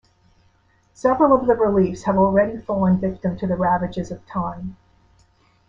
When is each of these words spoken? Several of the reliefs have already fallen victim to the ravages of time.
Several 0.95 1.31
of 1.31 1.45
the 1.45 1.53
reliefs 1.53 2.01
have 2.05 2.17
already 2.17 2.57
fallen 2.57 2.99
victim 2.99 3.37
to 3.37 3.45
the 3.45 3.55
ravages 3.55 4.09
of 4.09 4.25
time. 4.25 4.75